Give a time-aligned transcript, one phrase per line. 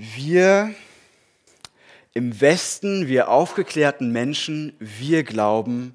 [0.00, 0.74] wir
[2.14, 5.94] im Westen, wir aufgeklärten Menschen, wir glauben,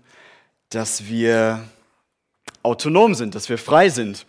[0.70, 1.64] dass wir
[2.62, 4.28] autonom sind, dass wir frei sind.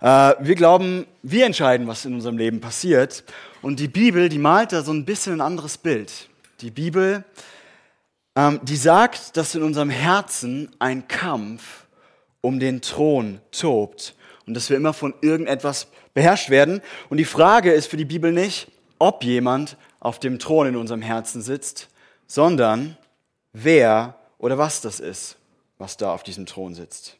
[0.00, 3.22] Äh, wir glauben, wir entscheiden, was in unserem Leben passiert.
[3.60, 6.28] Und die Bibel, die malt da so ein bisschen ein anderes Bild.
[6.62, 7.22] Die Bibel,
[8.34, 11.86] ähm, die sagt, dass in unserem Herzen ein Kampf
[12.40, 14.14] um den Thron tobt
[14.46, 16.80] und dass wir immer von irgendetwas beherrscht werden.
[17.10, 18.68] Und die Frage ist für die Bibel nicht,
[18.98, 21.88] ob jemand auf dem Thron in unserem Herzen sitzt,
[22.26, 22.96] sondern
[23.52, 25.36] wer oder was das ist,
[25.78, 27.16] was da auf diesem Thron sitzt.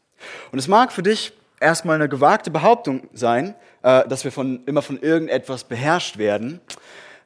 [0.53, 4.83] Und es mag für dich erstmal eine gewagte Behauptung sein, äh, dass wir von, immer
[4.83, 6.61] von irgendetwas beherrscht werden.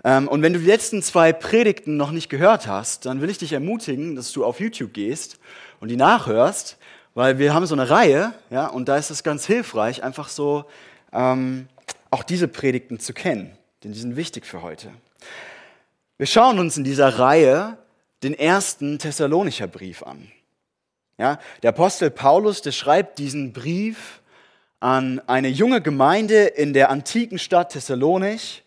[0.05, 3.39] Ähm, und wenn du die letzten zwei Predigten noch nicht gehört hast, dann will ich
[3.39, 5.39] dich ermutigen, dass du auf YouTube gehst
[5.81, 6.77] und die nachhörst,
[7.15, 10.65] weil wir haben so eine Reihe, ja, und da ist es ganz hilfreich, einfach so
[11.13, 11.69] ähm,
[12.11, 14.91] auch diese Predigten zu kennen, denn die sind wichtig für heute.
[16.19, 17.79] Wir schauen uns in dieser Reihe
[18.23, 20.31] den ersten Thessalonicher Brief an.
[21.19, 24.21] Ja, der Apostel Paulus, der schreibt diesen Brief
[24.81, 28.65] an eine junge Gemeinde in der antiken Stadt Thessalonich.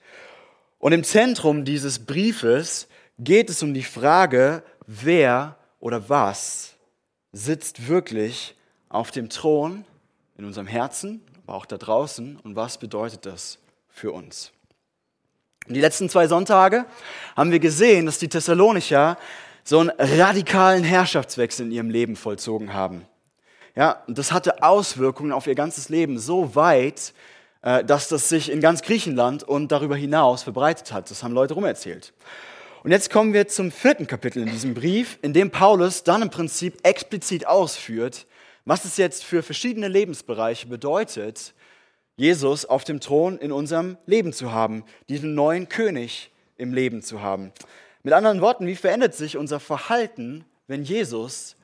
[0.80, 2.88] Und im Zentrum dieses Briefes
[3.19, 6.75] geht es um die Frage, wer oder was
[7.31, 8.55] sitzt wirklich
[8.89, 9.86] auf dem Thron
[10.38, 14.52] in unserem Herzen, aber auch da draußen und was bedeutet das für uns.
[15.67, 16.85] Und die letzten zwei Sonntage
[17.35, 19.17] haben wir gesehen, dass die Thessalonicher
[19.63, 23.05] so einen radikalen Herrschaftswechsel in ihrem Leben vollzogen haben.
[23.75, 27.13] Ja, und das hatte Auswirkungen auf ihr ganzes Leben so weit,
[27.61, 31.09] äh, dass das sich in ganz Griechenland und darüber hinaus verbreitet hat.
[31.09, 32.13] Das haben Leute rumerzählt.
[32.83, 36.30] Und jetzt kommen wir zum vierten Kapitel in diesem Brief, in dem Paulus dann im
[36.30, 38.27] Prinzip explizit ausführt,
[38.66, 41.55] was es jetzt für verschiedene Lebensbereiche bedeutet,
[42.16, 47.21] Jesus auf dem Thron in unserem Leben zu haben, diesen neuen König im Leben zu
[47.21, 47.52] haben.
[48.03, 51.55] Mit anderen Worten, wie verändert sich unser Verhalten, wenn Jesus,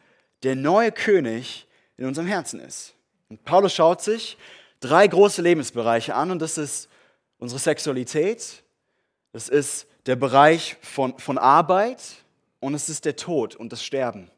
[0.44, 2.96] der neue König, in unserem Herzen ist?
[3.30, 4.38] Und Paulus schaut sich
[4.80, 6.90] drei große Lebensbereiche an und das ist
[7.38, 8.64] unsere Sexualität,
[9.34, 12.02] das ist der Bereich von, von Arbeit
[12.60, 14.31] und es ist der Tod und das Sterben.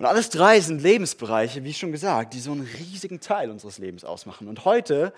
[0.00, 4.02] Und alles drei sind Lebensbereiche, wie schon gesagt, die so einen riesigen Teil unseres Lebens
[4.02, 4.48] ausmachen.
[4.48, 5.12] Und heute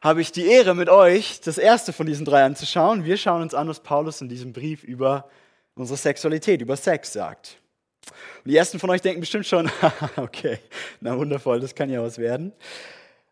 [0.00, 3.04] habe ich die Ehre, mit euch das erste von diesen drei anzuschauen.
[3.04, 5.30] Wir schauen uns an, was Paulus in diesem Brief über
[5.76, 7.58] unsere Sexualität, über Sex sagt.
[8.42, 9.70] Und die ersten von euch denken bestimmt schon,
[10.16, 10.58] okay,
[11.00, 12.52] na wundervoll, das kann ja was werden.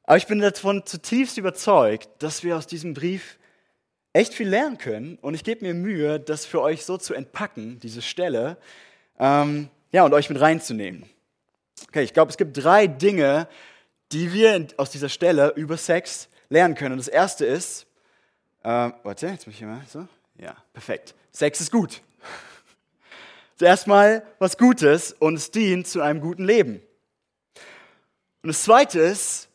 [0.04, 3.38] Aber ich bin davon zutiefst überzeugt, dass wir aus diesem Brief
[4.12, 5.18] echt viel lernen können.
[5.20, 8.56] Und ich gebe mir Mühe, das für euch so zu entpacken, diese Stelle,
[9.18, 11.08] ähm, ja, und euch mit reinzunehmen.
[11.88, 13.46] Okay, ich glaube, es gibt drei Dinge,
[14.10, 16.92] die wir aus dieser Stelle über Sex lernen können.
[16.92, 17.86] Und das erste ist,
[18.62, 20.06] äh, warte, jetzt muss ich mal so.
[20.38, 21.14] Ja, perfekt.
[21.30, 22.00] Sex ist gut.
[23.56, 26.80] Zuerst mal was Gutes und es dient zu einem guten Leben.
[28.42, 29.48] Und das zweite ist,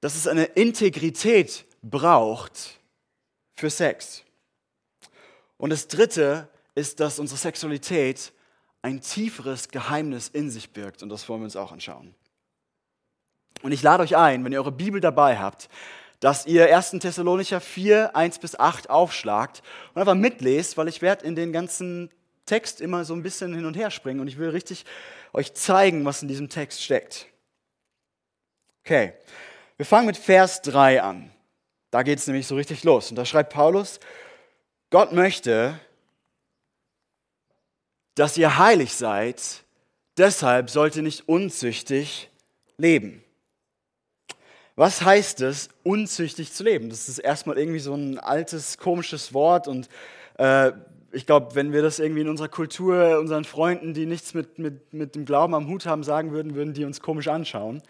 [0.00, 2.80] dass es eine Integrität braucht
[3.56, 4.24] für Sex.
[5.58, 8.32] Und das dritte ist, dass unsere Sexualität
[8.82, 11.02] ein tieferes Geheimnis in sich birgt.
[11.02, 12.14] Und das wollen wir uns auch anschauen.
[13.62, 15.68] Und ich lade euch ein, wenn ihr eure Bibel dabei habt,
[16.20, 16.90] dass ihr 1.
[16.92, 19.62] Thessalonicher 4, 1 bis 8 aufschlagt
[19.94, 22.10] und einfach mitlest, weil ich werde in den ganzen
[22.46, 24.84] Text immer so ein bisschen hin und her springen und ich will richtig
[25.32, 27.26] euch zeigen, was in diesem Text steckt.
[28.84, 29.12] Okay,
[29.76, 31.30] wir fangen mit Vers 3 an.
[31.90, 33.10] Da geht es nämlich so richtig los.
[33.10, 34.00] Und da schreibt Paulus,
[34.90, 35.78] Gott möchte,
[38.20, 39.64] dass ihr heilig seid,
[40.18, 42.28] deshalb sollt ihr nicht unzüchtig
[42.76, 43.24] leben.
[44.76, 46.90] Was heißt es, unzüchtig zu leben?
[46.90, 49.88] Das ist erstmal irgendwie so ein altes, komisches Wort und
[50.36, 50.72] äh,
[51.12, 54.92] ich glaube, wenn wir das irgendwie in unserer Kultur unseren Freunden, die nichts mit, mit,
[54.92, 57.82] mit dem Glauben am Hut haben, sagen würden, würden die uns komisch anschauen.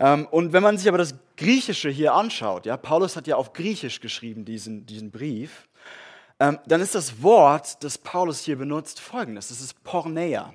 [0.00, 3.52] Ähm, und wenn man sich aber das Griechische hier anschaut, ja, Paulus hat ja auf
[3.52, 5.67] Griechisch geschrieben diesen, diesen Brief,
[6.40, 9.48] ähm, dann ist das Wort, das Paulus hier benutzt, folgendes.
[9.48, 10.54] Das ist Porneia.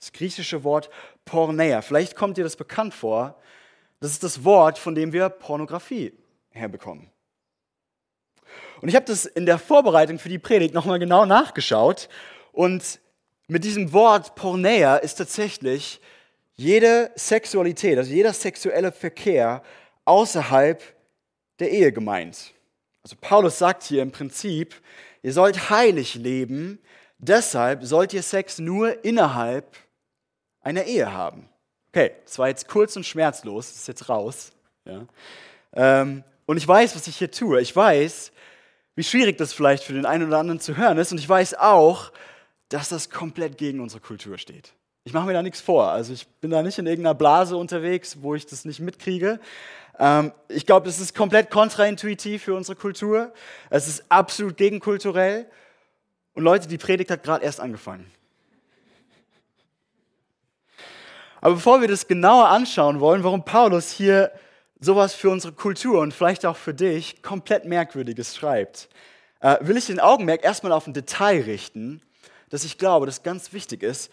[0.00, 0.90] Das griechische Wort
[1.24, 1.82] Porneia.
[1.82, 3.40] Vielleicht kommt dir das bekannt vor.
[4.00, 6.12] Das ist das Wort, von dem wir Pornografie
[6.50, 7.10] herbekommen.
[8.80, 12.08] Und ich habe das in der Vorbereitung für die Predigt nochmal genau nachgeschaut.
[12.52, 13.00] Und
[13.48, 16.00] mit diesem Wort Porneia ist tatsächlich
[16.54, 19.62] jede Sexualität, also jeder sexuelle Verkehr
[20.04, 20.82] außerhalb
[21.58, 22.52] der Ehe gemeint.
[23.02, 24.74] Also Paulus sagt hier im Prinzip,
[25.22, 26.78] ihr sollt heilig leben,
[27.18, 29.76] deshalb sollt ihr Sex nur innerhalb
[30.60, 31.48] einer Ehe haben.
[31.88, 34.52] Okay, das war jetzt kurz und schmerzlos, das ist jetzt raus.
[34.84, 35.06] Ja.
[35.72, 37.60] Ähm, und ich weiß, was ich hier tue.
[37.60, 38.32] Ich weiß,
[38.94, 41.12] wie schwierig das vielleicht für den einen oder anderen zu hören ist.
[41.12, 42.10] Und ich weiß auch,
[42.68, 44.74] dass das komplett gegen unsere Kultur steht.
[45.04, 45.88] Ich mache mir da nichts vor.
[45.90, 49.40] Also ich bin da nicht in irgendeiner Blase unterwegs, wo ich das nicht mitkriege.
[49.98, 53.32] Ähm, ich glaube, das ist komplett kontraintuitiv für unsere Kultur.
[53.70, 55.46] Es ist absolut gegenkulturell.
[56.34, 58.10] Und Leute, die Predigt hat gerade erst angefangen.
[61.40, 64.32] Aber bevor wir das genauer anschauen wollen, warum Paulus hier
[64.80, 68.88] sowas für unsere Kultur und vielleicht auch für dich komplett Merkwürdiges schreibt,
[69.40, 72.02] äh, will ich den Augenmerk erstmal auf ein Detail richten,
[72.50, 74.10] das ich glaube, das ganz wichtig ist.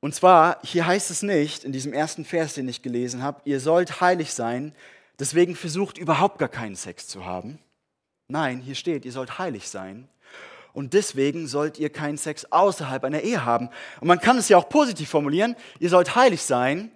[0.00, 3.60] Und zwar, hier heißt es nicht, in diesem ersten Vers, den ich gelesen habe, ihr
[3.60, 4.74] sollt heilig sein,
[5.18, 7.58] deswegen versucht überhaupt gar keinen Sex zu haben.
[8.28, 10.08] Nein, hier steht, ihr sollt heilig sein.
[10.72, 13.70] Und deswegen sollt ihr keinen Sex außerhalb einer Ehe haben.
[14.00, 16.92] Und man kann es ja auch positiv formulieren, ihr sollt heilig sein.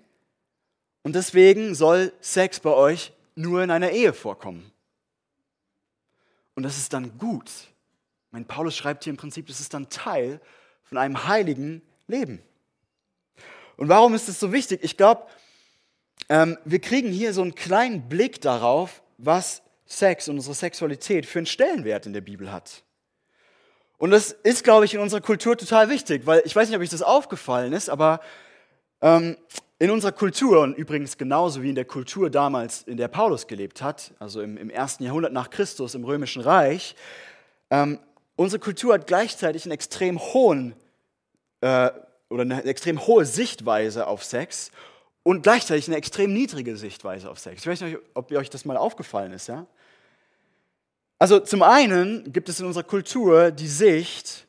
[1.03, 4.71] Und deswegen soll Sex bei euch nur in einer Ehe vorkommen.
[6.55, 7.51] Und das ist dann gut.
[8.31, 10.41] Mein Paulus schreibt hier im Prinzip, das ist dann Teil
[10.85, 12.41] von einem heiligen Leben.
[13.77, 14.81] Und warum ist es so wichtig?
[14.83, 15.27] Ich glaube,
[16.29, 21.39] ähm, wir kriegen hier so einen kleinen Blick darauf, was Sex und unsere Sexualität für
[21.41, 22.83] einen Stellenwert in der Bibel hat.
[23.99, 26.83] Und das ist, glaube ich, in unserer Kultur total wichtig, weil ich weiß nicht, ob
[26.83, 28.21] euch das aufgefallen ist, aber
[29.01, 29.37] ähm,
[29.79, 33.83] in unserer Kultur und übrigens genauso wie in der Kultur damals, in der Paulus gelebt
[33.83, 36.97] hat, also im, im ersten Jahrhundert nach Christus im Römischen Reich,
[37.71, 37.99] ähm,
[38.37, 40.75] unsere Kultur hat gleichzeitig einen extrem hohen
[41.61, 41.91] äh,
[42.32, 44.70] oder eine extrem hohe Sichtweise auf Sex
[45.23, 47.62] und gleichzeitig eine extrem niedrige Sichtweise auf Sex.
[47.62, 49.46] Ich weiß nicht, ob euch das mal aufgefallen ist.
[49.46, 49.67] Ja?
[51.19, 54.46] Also zum einen gibt es in unserer Kultur die Sicht,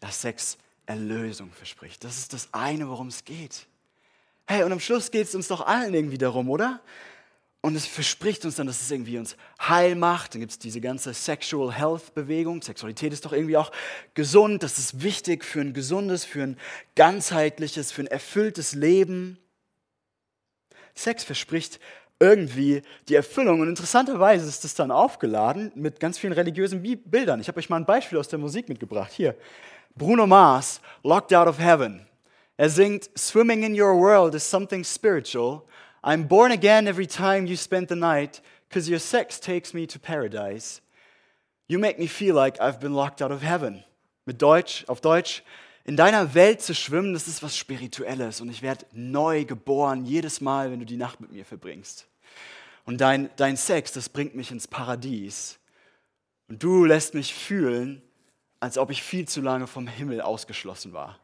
[0.00, 2.04] dass Sex Erlösung verspricht.
[2.04, 3.66] Das ist das eine, worum es geht.
[4.46, 6.80] Hey, und am Schluss geht es uns doch allen irgendwie darum, oder?
[7.64, 10.34] Und es verspricht uns dann, dass es irgendwie uns heil macht.
[10.34, 12.60] Dann gibt es diese ganze Sexual Health Bewegung.
[12.60, 13.72] Sexualität ist doch irgendwie auch
[14.12, 14.62] gesund.
[14.62, 16.58] Das ist wichtig für ein gesundes, für ein
[16.94, 19.38] ganzheitliches, für ein erfülltes Leben.
[20.94, 21.80] Sex verspricht
[22.20, 23.60] irgendwie die Erfüllung.
[23.60, 27.40] Und interessanterweise ist es dann aufgeladen mit ganz vielen religiösen Bildern.
[27.40, 29.10] Ich habe euch mal ein Beispiel aus der Musik mitgebracht.
[29.10, 29.34] Hier,
[29.94, 32.06] Bruno Mars, Locked Out of Heaven.
[32.58, 35.62] Er singt, Swimming in your world is something spiritual.
[36.04, 39.98] I'm born again every time you spend the night, because your sex takes me to
[39.98, 40.82] paradise.
[41.66, 43.82] You make me feel like I've been locked out of heaven.
[44.26, 45.42] Mit Deutsch, auf Deutsch,
[45.86, 50.42] in deiner Welt zu schwimmen, das ist was Spirituelles und ich werde neu geboren jedes
[50.42, 52.06] Mal, wenn du die Nacht mit mir verbringst.
[52.84, 55.58] Und dein, dein Sex, das bringt mich ins Paradies.
[56.48, 58.02] Und du lässt mich fühlen,
[58.60, 61.18] als ob ich viel zu lange vom Himmel ausgeschlossen war.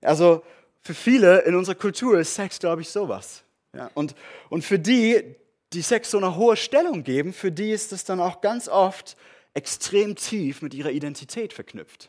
[0.00, 0.44] Also
[0.88, 3.44] für viele in unserer Kultur ist Sex, glaube ich, sowas.
[3.76, 4.14] Ja, und,
[4.48, 5.36] und für die,
[5.74, 9.18] die Sex so eine hohe Stellung geben, für die ist es dann auch ganz oft
[9.52, 12.08] extrem tief mit ihrer Identität verknüpft.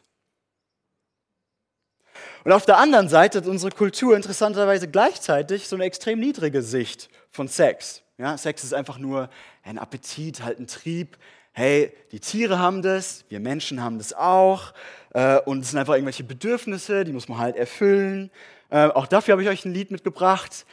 [2.46, 7.10] Und auf der anderen Seite hat unsere Kultur interessanterweise gleichzeitig so eine extrem niedrige Sicht
[7.32, 8.02] von Sex.
[8.18, 9.30] Ja, Sex ist einfach nur
[9.64, 11.18] ein Appetit, halt ein Trieb.
[11.52, 14.74] Hey, die Tiere haben das, wir Menschen haben das auch.
[15.14, 18.32] Äh, und es sind einfach irgendwelche Bedürfnisse, die muss man halt erfüllen.
[18.70, 20.66] Äh, auch dafür habe ich euch ein Lied mitgebracht.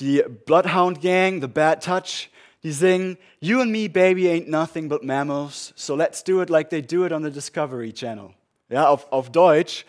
[0.00, 2.30] Die Bloodhound Gang, The Bad Touch,
[2.62, 6.70] die singen You and me, baby, ain't nothing but mammals, so let's do it like
[6.70, 8.30] they do it on the Discovery Channel.
[8.68, 9.84] Ja, auf, auf Deutsch.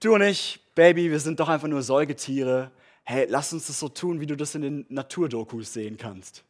[0.00, 2.70] Du und ich, Baby, wir sind doch einfach nur Säugetiere.
[3.02, 6.44] Hey, lass uns das so tun, wie du das in den Naturdokus sehen kannst.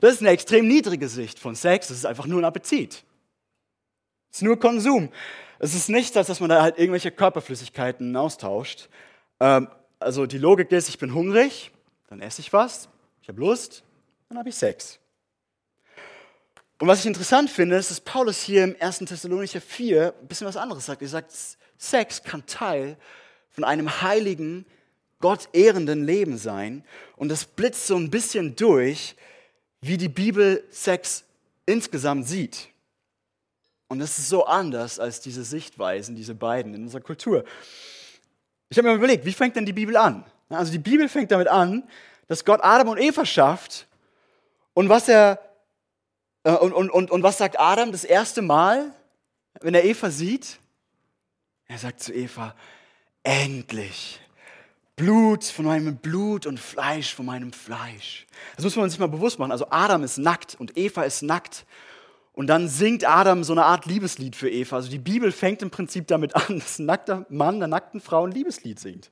[0.00, 1.88] Das ist eine extrem niedrige Sicht von Sex.
[1.88, 3.04] Das ist einfach nur ein Appetit.
[4.30, 5.10] Es ist nur Konsum.
[5.58, 8.88] Es ist nichts, als dass man da halt irgendwelche Körperflüssigkeiten austauscht.
[9.40, 9.68] Ähm,
[9.98, 11.72] also die Logik ist, ich bin hungrig,
[12.08, 12.88] dann esse ich was,
[13.22, 13.82] ich habe Lust,
[14.28, 15.00] dann habe ich Sex.
[16.80, 18.98] Und was ich interessant finde, ist, dass Paulus hier im 1.
[19.00, 21.02] Thessalonicher 4 ein bisschen was anderes sagt.
[21.02, 21.32] Er sagt,
[21.76, 22.96] Sex kann Teil
[23.50, 24.64] von einem heiligen,
[25.20, 26.84] Gott ehrenden Leben sein.
[27.16, 29.16] Und das blitzt so ein bisschen durch,
[29.80, 31.24] wie die Bibel Sex
[31.66, 32.68] insgesamt sieht.
[33.88, 37.44] Und das ist so anders als diese Sichtweisen, diese beiden in unserer Kultur.
[38.68, 40.24] Ich habe mir überlegt, wie fängt denn die Bibel an?
[40.50, 41.88] Also die Bibel fängt damit an,
[42.26, 43.86] dass Gott Adam und Eva schafft
[44.74, 45.40] und was er
[46.44, 48.92] äh, und, und, und, und was sagt Adam das erste Mal,
[49.60, 50.58] wenn er Eva sieht?
[51.66, 52.54] Er sagt zu Eva,
[53.22, 54.20] endlich
[54.96, 58.26] Blut von meinem Blut und Fleisch von meinem Fleisch.
[58.56, 59.52] Das muss man sich mal bewusst machen.
[59.52, 61.64] Also Adam ist nackt und Eva ist nackt.
[62.38, 64.76] Und dann singt Adam so eine Art Liebeslied für Eva.
[64.76, 68.24] Also die Bibel fängt im Prinzip damit an, dass ein nackter Mann der nackten Frau
[68.24, 69.10] ein Liebeslied singt.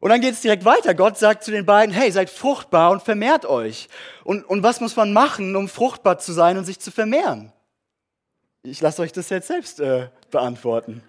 [0.00, 0.94] Und dann geht es direkt weiter.
[0.94, 3.88] Gott sagt zu den beiden, hey, seid fruchtbar und vermehrt euch.
[4.22, 7.54] Und, und was muss man machen, um fruchtbar zu sein und sich zu vermehren?
[8.62, 11.02] Ich lasse euch das jetzt selbst äh, beantworten.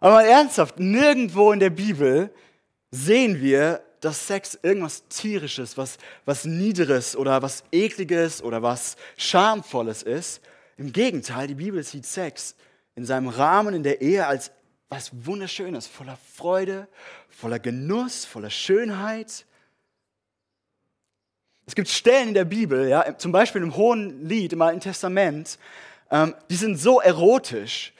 [0.00, 2.28] Aber mal ernsthaft, nirgendwo in der Bibel
[2.90, 5.96] sehen wir, dass Sex irgendwas Tierisches, was,
[6.26, 10.42] was Niederes oder was Ekliges oder was Schamvolles ist.
[10.76, 12.54] Im Gegenteil, die Bibel sieht Sex
[12.96, 14.50] in seinem Rahmen in der Ehe als
[14.90, 16.86] was Wunderschönes, voller Freude,
[17.28, 19.46] voller Genuss, voller Schönheit.
[21.66, 25.58] Es gibt Stellen in der Bibel, ja, zum Beispiel im Hohen Lied, im Alten Testament,
[26.10, 27.94] ähm, die sind so erotisch,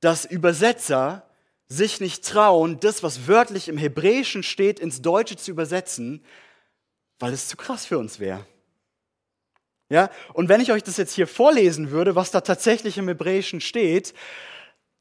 [0.00, 1.22] dass Übersetzer
[1.70, 6.22] sich nicht trauen, das, was wörtlich im Hebräischen steht, ins Deutsche zu übersetzen,
[7.20, 8.44] weil es zu krass für uns wäre.
[9.88, 13.60] Ja, und wenn ich euch das jetzt hier vorlesen würde, was da tatsächlich im Hebräischen
[13.60, 14.14] steht,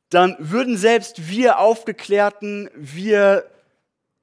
[0.09, 3.49] dann würden selbst wir aufgeklärten, wir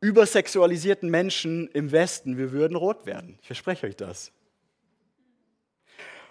[0.00, 3.38] übersexualisierten Menschen im Westen, wir würden rot werden.
[3.40, 4.30] Ich verspreche euch das.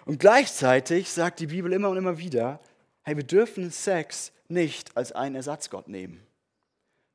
[0.06, 2.60] Und gleichzeitig sagt die Bibel immer und immer wieder,
[3.02, 6.26] hey, wir dürfen Sex nicht als einen Ersatzgott nehmen.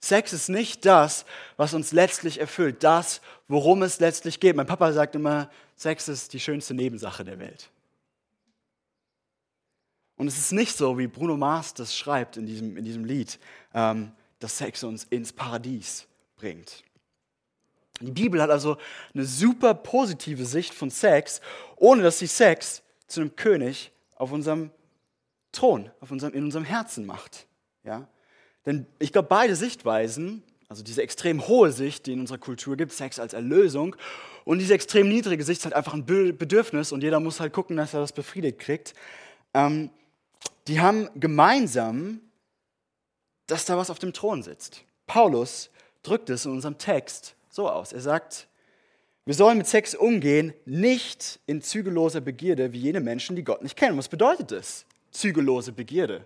[0.03, 1.25] Sex ist nicht das,
[1.57, 4.55] was uns letztlich erfüllt, das, worum es letztlich geht.
[4.55, 7.69] Mein Papa sagt immer, Sex ist die schönste Nebensache der Welt.
[10.17, 13.39] Und es ist nicht so, wie Bruno Mars das schreibt in diesem, in diesem Lied,
[13.73, 16.83] ähm, dass Sex uns ins Paradies bringt.
[17.99, 18.77] Die Bibel hat also
[19.13, 21.41] eine super positive Sicht von Sex,
[21.75, 24.71] ohne dass sie Sex zu einem König auf unserem
[25.51, 27.47] Thron auf unserem, in unserem Herzen macht.
[27.83, 28.07] Ja?
[28.65, 32.93] Denn ich glaube, beide Sichtweisen, also diese extrem hohe Sicht, die in unserer Kultur gibt,
[32.93, 33.95] Sex als Erlösung,
[34.43, 37.77] und diese extrem niedrige Sicht ist halt einfach ein Bedürfnis und jeder muss halt gucken,
[37.77, 38.93] dass er das befriedigt kriegt,
[39.53, 39.89] ähm,
[40.67, 42.21] die haben gemeinsam,
[43.47, 44.83] dass da was auf dem Thron sitzt.
[45.07, 45.69] Paulus
[46.03, 47.91] drückt es in unserem Text so aus.
[47.91, 48.47] Er sagt,
[49.25, 53.75] wir sollen mit Sex umgehen, nicht in zügelloser Begierde wie jene Menschen, die Gott nicht
[53.75, 53.97] kennen.
[53.97, 54.85] Was bedeutet das?
[55.11, 56.25] Zügellose Begierde.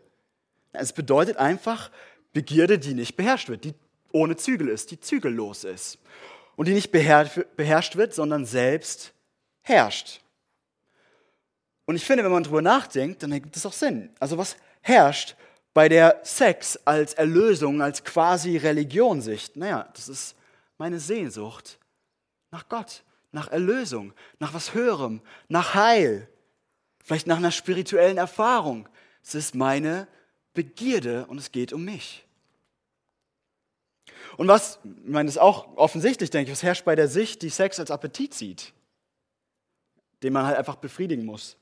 [0.72, 1.92] Es bedeutet einfach
[2.34, 3.74] Begierde, die nicht beherrscht wird, die
[4.12, 6.00] ohne Zügel ist, die zügellos ist.
[6.56, 9.14] Und die nicht beherrscht wird, sondern selbst
[9.62, 10.22] herrscht.
[11.86, 14.10] Und ich finde, wenn man darüber nachdenkt, dann ergibt es auch Sinn.
[14.20, 15.36] Also was herrscht
[15.74, 19.58] bei der Sex als Erlösung, als quasi Religionssicht?
[19.58, 20.36] Naja, das ist
[20.78, 21.78] meine Sehnsucht
[22.52, 26.30] nach Gott, nach Erlösung, nach was Höherem, nach Heil,
[27.06, 28.90] vielleicht nach einer spirituellen Erfahrung.
[29.24, 30.08] Es ist meine
[30.54, 32.26] Begierde und es geht um mich.
[34.38, 37.44] Und was, ich meine, das ist auch offensichtlich, denke ich, was herrscht bei der Sicht,
[37.44, 38.74] die Sex als Appetit sieht,
[40.24, 41.58] den man halt einfach befriedigen muss.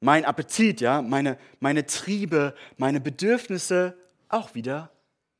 [0.00, 3.96] Mein Appetit, ja, meine, meine Triebe, meine Bedürfnisse,
[4.28, 4.90] auch wieder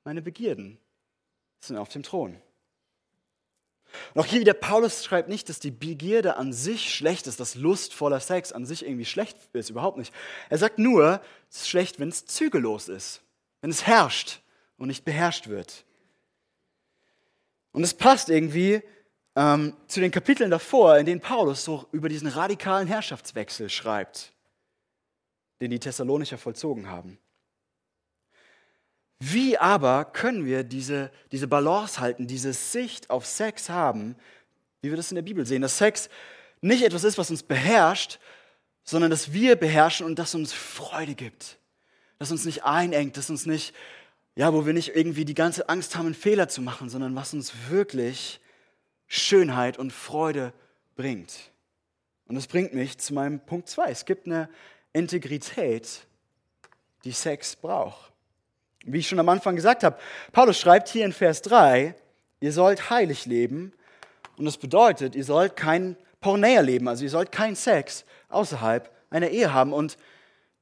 [0.05, 0.79] meine Begierden
[1.61, 2.41] sind auf dem Thron.
[4.15, 8.21] Auch hier wieder, Paulus schreibt nicht, dass die Begierde an sich schlecht ist, dass lustvoller
[8.21, 10.13] Sex an sich irgendwie schlecht ist, überhaupt nicht.
[10.51, 11.21] Er sagt nur,
[11.51, 13.23] es ist schlecht, wenn es zügellos ist,
[13.61, 14.41] wenn es herrscht
[14.77, 15.85] und nicht beherrscht wird.
[17.73, 18.83] Und es passt irgendwie
[19.37, 24.33] ähm, zu den Kapiteln davor, in denen Paulus so über diesen radikalen Herrschaftswechsel schreibt,
[25.61, 27.19] den die Thessalonicher vollzogen haben.
[29.27, 34.17] Wie aber können wir diese, diese Balance halten, diese Sicht auf Sex haben,
[34.83, 36.11] wie wir das in der Bibel sehen, dass Sex
[36.61, 38.19] nicht etwas ist, was uns beherrscht,
[38.83, 41.59] sondern dass wir beherrschen und das uns Freude gibt,
[42.19, 43.75] das uns nicht einengt, das uns nicht,
[44.37, 47.33] ja, wo wir nicht irgendwie die ganze Angst haben, einen Fehler zu machen, sondern was
[47.33, 48.41] uns wirklich
[49.07, 50.53] Schönheit und Freude
[50.97, 51.51] bringt.
[52.27, 53.91] Und das bringt mich zu meinem Punkt 2.
[53.91, 54.51] Es gibt eine
[54.93, 56.07] Integrität,
[57.05, 58.14] die Sex braucht.
[58.85, 59.99] Wie ich schon am Anfang gesagt habe,
[60.33, 61.95] Paulus schreibt hier in Vers 3,
[62.41, 63.73] ihr sollt heilig leben.
[64.37, 69.29] Und das bedeutet, ihr sollt kein Pornea leben, also ihr sollt keinen Sex außerhalb einer
[69.29, 69.73] Ehe haben.
[69.73, 69.97] Und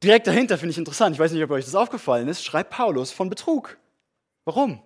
[0.03, 3.13] direkt dahinter finde ich interessant, ich weiß nicht, ob euch das aufgefallen ist, schreibt Paulus
[3.13, 3.79] von Betrug.
[4.45, 4.83] Warum?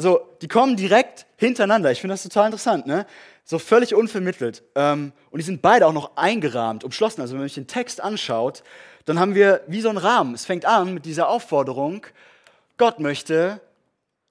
[0.00, 1.90] Also, die kommen direkt hintereinander.
[1.90, 3.04] Ich finde das total interessant, ne?
[3.44, 4.62] So völlig unvermittelt.
[4.74, 7.20] Ähm, und die sind beide auch noch eingerahmt, umschlossen.
[7.20, 8.62] Also, wenn man sich den Text anschaut,
[9.04, 10.32] dann haben wir wie so einen Rahmen.
[10.32, 12.06] Es fängt an mit dieser Aufforderung,
[12.78, 13.60] Gott möchte,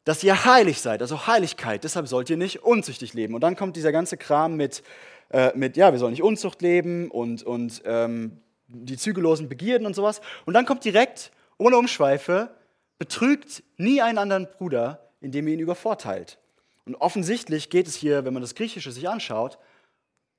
[0.06, 1.84] dass ihr heilig seid, also Heiligkeit.
[1.84, 3.36] Deshalb sollt ihr nicht unzüchtig leben.
[3.36, 4.82] Und dann kommt dieser ganze Kram mit,
[5.30, 9.96] äh, mit ja, wir sollen nicht Unzucht leben und, und ähm, die zügellosen Begierden und
[9.96, 10.20] sowas.
[10.48, 12.50] Und dann kommt direkt, ohne Umschweife,
[12.98, 16.40] betrügt nie einen anderen Bruder, indem ihr ihn übervorteilt.
[16.86, 19.60] Und offensichtlich geht es hier, wenn man das Griechische sich anschaut,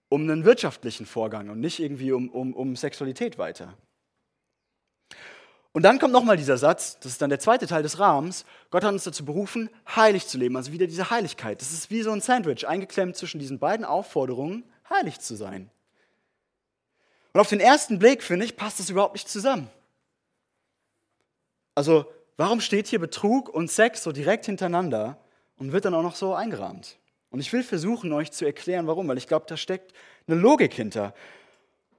[0.08, 3.76] um einen wirtschaftlichen Vorgang und nicht irgendwie um, um, um Sexualität weiter.
[5.72, 8.44] Und dann kommt nochmal dieser Satz, das ist dann der zweite Teil des Rahmens.
[8.70, 11.60] Gott hat uns dazu berufen, heilig zu leben, also wieder diese Heiligkeit.
[11.60, 15.70] Das ist wie so ein Sandwich, eingeklemmt zwischen diesen beiden Aufforderungen, heilig zu sein.
[17.32, 19.70] Und auf den ersten Blick, finde ich, passt das überhaupt nicht zusammen.
[21.76, 25.18] Also, warum steht hier Betrug und Sex so direkt hintereinander
[25.59, 26.97] und wird dann auch noch so eingerahmt?
[27.28, 29.92] Und ich will versuchen, euch zu erklären, warum, weil ich glaube, da steckt
[30.26, 31.12] eine Logik hinter.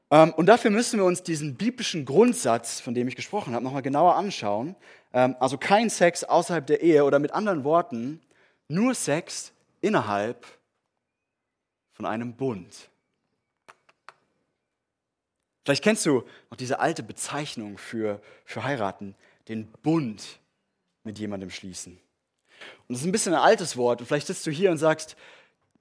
[0.10, 3.84] Ähm, und dafür müssen wir uns diesen biblischen Grundsatz, von dem ich gesprochen habe, nochmal
[3.84, 4.76] genauer anschauen.
[5.14, 8.20] Ähm, also kein Sex außerhalb der Ehe oder mit anderen Worten,
[8.68, 10.48] nur Sex innerhalb
[11.94, 12.90] von einem Bund.
[15.64, 19.16] Vielleicht kennst du noch diese alte Bezeichnung für, für heiraten,
[19.52, 20.40] den Bund
[21.04, 21.94] mit jemandem schließen.
[22.88, 24.02] Und das ist ein bisschen ein altes Wort.
[24.02, 25.16] Und vielleicht sitzt du hier und sagst,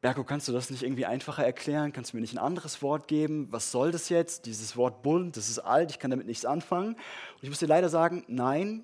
[0.00, 1.92] Berko, kannst du das nicht irgendwie einfacher erklären?
[1.92, 3.48] Kannst du mir nicht ein anderes Wort geben?
[3.50, 4.46] Was soll das jetzt?
[4.46, 6.94] Dieses Wort Bund, das ist alt, ich kann damit nichts anfangen.
[6.94, 8.82] Und ich muss dir leider sagen, nein,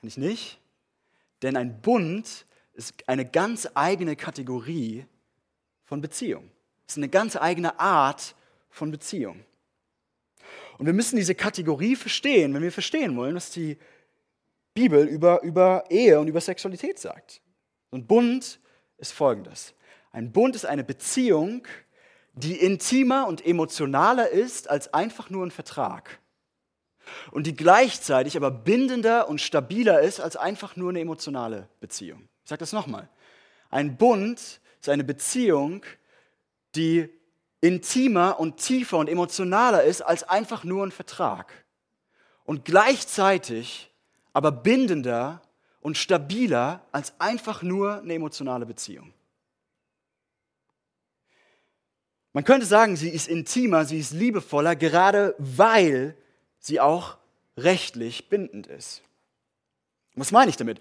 [0.00, 0.58] kann ich nicht.
[1.42, 5.06] Denn ein Bund ist eine ganz eigene Kategorie
[5.84, 6.50] von Beziehung.
[6.86, 8.34] Es ist eine ganz eigene Art
[8.68, 9.44] von Beziehung.
[10.78, 13.78] Und wir müssen diese Kategorie verstehen, wenn wir verstehen wollen, was die
[14.76, 17.40] Bibel über, über Ehe und über Sexualität sagt.
[17.90, 18.60] Und Bund
[18.98, 19.74] ist folgendes.
[20.12, 21.66] Ein Bund ist eine Beziehung,
[22.34, 26.20] die intimer und emotionaler ist als einfach nur ein Vertrag.
[27.30, 32.28] Und die gleichzeitig aber bindender und stabiler ist als einfach nur eine emotionale Beziehung.
[32.42, 33.08] Ich sage das nochmal.
[33.70, 35.84] Ein Bund ist eine Beziehung,
[36.74, 37.08] die
[37.62, 41.64] intimer und tiefer und emotionaler ist als einfach nur ein Vertrag.
[42.44, 43.90] Und gleichzeitig
[44.36, 45.40] aber bindender
[45.80, 49.14] und stabiler als einfach nur eine emotionale Beziehung.
[52.34, 56.18] Man könnte sagen, sie ist intimer, sie ist liebevoller, gerade weil
[56.58, 57.16] sie auch
[57.56, 59.00] rechtlich bindend ist.
[60.16, 60.80] Was meine ich damit?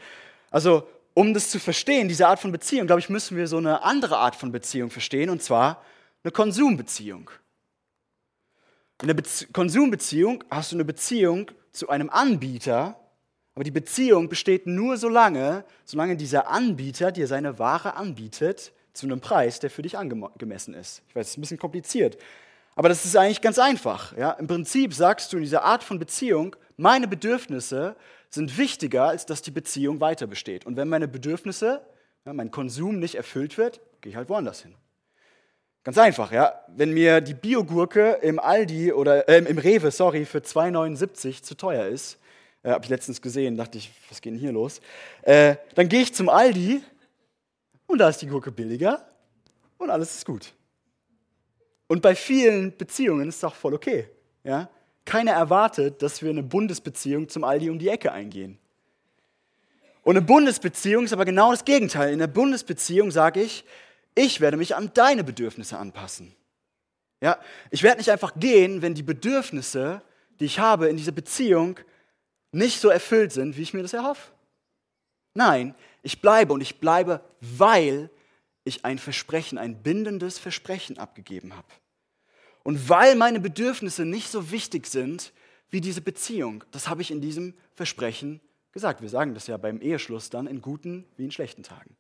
[0.52, 3.84] Also, um das zu verstehen, diese Art von Beziehung, glaube ich, müssen wir so eine
[3.84, 5.82] andere Art von Beziehung verstehen, und zwar
[6.26, 7.32] eine Konsumbeziehung.
[9.02, 13.00] In der Be Konsumbeziehung hast du eine Beziehung zu einem Anbieter,
[13.56, 19.06] aber die Beziehung besteht nur so lange, solange dieser Anbieter dir seine Ware anbietet zu
[19.06, 21.02] einem Preis, der für dich angemessen ist.
[21.08, 22.18] Ich weiß, es ist ein bisschen kompliziert,
[22.76, 24.16] aber das ist eigentlich ganz einfach.
[24.18, 24.32] Ja?
[24.32, 27.96] Im Prinzip sagst du in dieser Art von Beziehung, meine Bedürfnisse
[28.30, 30.66] sind wichtiger, als dass die Beziehung weiter besteht.
[30.66, 31.82] Und wenn meine Bedürfnisse,
[32.26, 34.76] ja, mein Konsum nicht erfüllt wird, gehe ich halt woanders hin.
[35.86, 36.62] Ganz einfach, ja.
[36.68, 41.86] Wenn mir die Biogurke im Aldi oder äh, im Rewe, sorry, für 2,79 zu teuer
[41.86, 42.20] ist,
[42.66, 44.82] äh, habe ich letztens gesehen, dachte ich, was geht denn hier los?
[45.22, 46.82] Äh, dann gehe ich zum Aldi
[47.86, 49.08] und da ist die Gurke billiger
[49.78, 50.52] und alles ist gut.
[51.88, 54.10] Und bei vielen Beziehungen ist es auch voll okay.
[54.44, 54.70] Ja?
[55.06, 58.58] Keiner erwartet, dass wir eine Bundesbeziehung zum Aldi um die Ecke eingehen.
[60.02, 62.12] Und eine Bundesbeziehung ist aber genau das Gegenteil.
[62.14, 63.64] In der Bundesbeziehung sage ich,
[64.16, 66.34] ich werde mich an deine Bedürfnisse anpassen.
[67.22, 70.02] Ja, ich werde nicht einfach gehen, wenn die Bedürfnisse,
[70.40, 71.80] die ich habe in dieser Beziehung,
[72.52, 74.32] nicht so erfüllt sind, wie ich mir das erhoffe.
[75.34, 78.10] Nein, ich bleibe und ich bleibe, weil
[78.64, 81.68] ich ein Versprechen, ein bindendes Versprechen abgegeben habe.
[82.64, 85.34] Und weil meine Bedürfnisse nicht so wichtig sind
[85.70, 86.64] wie diese Beziehung.
[86.72, 89.02] Das habe ich in diesem Versprechen gesagt.
[89.02, 91.96] Wir sagen das ja beim Eheschluss dann in guten wie in schlechten Tagen.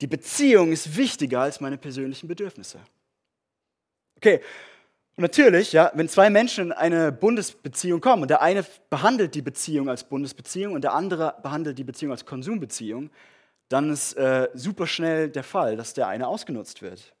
[0.00, 2.80] Die Beziehung ist wichtiger als meine persönlichen Bedürfnisse.
[4.16, 4.40] Okay,
[5.20, 9.42] und natürlich, ja, wenn zwei Menschen in eine Bundesbeziehung kommen und der eine behandelt die
[9.42, 13.10] Beziehung als Bundesbeziehung und der andere behandelt die Beziehung als Konsumbeziehung,
[13.68, 17.14] dann ist äh, super schnell der Fall, dass der eine ausgenutzt wird.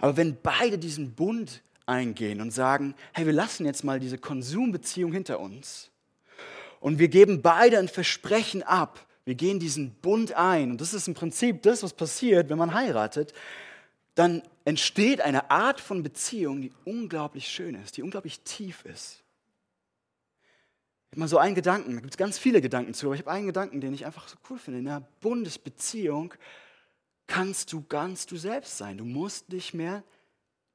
[0.00, 5.12] Aber wenn beide diesen Bund eingehen und sagen, hey, wir lassen jetzt mal diese Konsumbeziehung
[5.12, 5.92] hinter uns
[6.80, 11.06] und wir geben beide ein Versprechen ab, wir gehen diesen Bund ein und das ist
[11.06, 13.34] im Prinzip das, was passiert, wenn man heiratet,
[14.16, 19.22] dann entsteht eine Art von Beziehung, die unglaublich schön ist, die unglaublich tief ist.
[21.06, 23.20] Ich habe mal so einen Gedanken, da gibt es ganz viele Gedanken zu, aber ich
[23.20, 24.80] habe einen Gedanken, den ich einfach so cool finde.
[24.80, 26.34] In einer Bundesbeziehung
[27.28, 28.98] kannst du ganz du selbst sein.
[28.98, 30.02] Du musst nicht mehr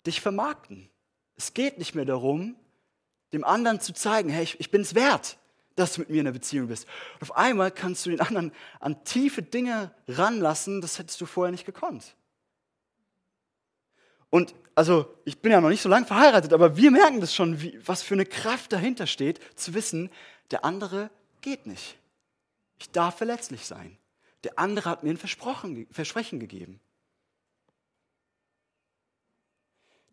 [0.07, 0.89] dich vermarkten.
[1.35, 2.55] Es geht nicht mehr darum,
[3.33, 5.37] dem anderen zu zeigen, hey, ich, ich bin es wert,
[5.75, 6.87] dass du mit mir in einer Beziehung bist.
[7.15, 11.51] Und auf einmal kannst du den anderen an tiefe Dinge ranlassen, das hättest du vorher
[11.51, 12.15] nicht gekonnt.
[14.31, 17.61] Und also, ich bin ja noch nicht so lange verheiratet, aber wir merken das schon,
[17.61, 20.09] wie, was für eine Kraft dahinter steht, zu wissen,
[20.49, 21.97] der andere geht nicht.
[22.79, 23.97] Ich darf verletzlich sein.
[24.43, 26.79] Der andere hat mir ein Versprechen gegeben.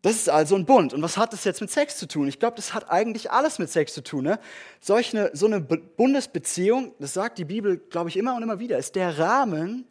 [0.01, 0.93] Das ist also ein Bund.
[0.93, 2.27] Und was hat das jetzt mit Sex zu tun?
[2.27, 4.23] Ich glaube, das hat eigentlich alles mit Sex zu tun.
[4.23, 4.39] Ne?
[4.79, 8.77] Solch eine, so eine Bundesbeziehung, das sagt die Bibel, glaube ich, immer und immer wieder,
[8.77, 9.87] ist der Rahmen,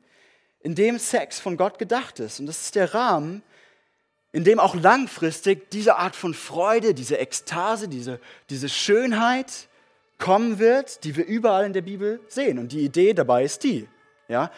[0.61, 2.41] in dem Sex von Gott gedacht ist.
[2.41, 3.43] Und das ist der Rahmen,
[4.33, 9.69] in dem auch langfristig diese Art von Freude, diese Ekstase, diese, diese Schönheit
[10.19, 12.59] kommen wird, die wir überall in der Bibel sehen.
[12.59, 13.89] Und die Idee dabei ist die.
[14.29, 14.51] Ja?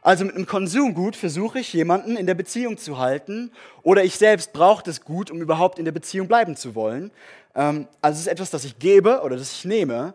[0.00, 4.52] Also mit einem Konsumgut versuche ich jemanden in der Beziehung zu halten oder ich selbst
[4.52, 7.12] brauche das Gut, um überhaupt in der Beziehung bleiben zu wollen.
[7.54, 10.14] Ähm, also es ist etwas, das ich gebe oder das ich nehme,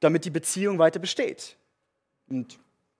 [0.00, 1.56] damit die Beziehung weiter besteht.
[2.30, 2.58] Und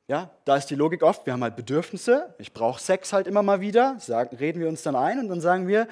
[0.08, 3.42] ja, da ist die Logik oft, wir haben halt Bedürfnisse, ich brauche Sex halt immer
[3.42, 5.88] mal wieder, sagen, reden wir uns dann ein und dann sagen wir,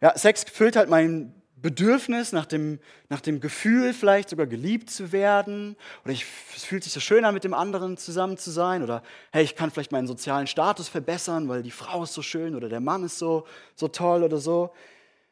[0.00, 5.12] ja, Sex füllt halt mein Bedürfnis nach dem, nach dem Gefühl, vielleicht sogar geliebt zu
[5.12, 5.76] werden.
[6.04, 8.82] Oder ich, es fühlt sich so schön an, mit dem anderen zusammen zu sein.
[8.82, 12.54] Oder hey, ich kann vielleicht meinen sozialen Status verbessern, weil die Frau ist so schön
[12.54, 14.72] oder der Mann ist so, so toll oder so.